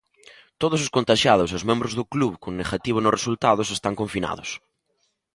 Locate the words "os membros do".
1.59-2.05